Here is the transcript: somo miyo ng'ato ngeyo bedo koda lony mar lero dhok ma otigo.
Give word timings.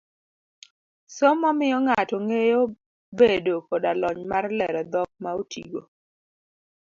somo 1.15 1.49
miyo 1.57 1.77
ng'ato 1.85 2.15
ngeyo 2.25 2.61
bedo 3.19 3.55
koda 3.67 3.91
lony 4.01 4.23
mar 4.31 4.45
lero 4.59 4.81
dhok 4.91 5.09
ma 5.23 5.31
otigo. 5.41 5.81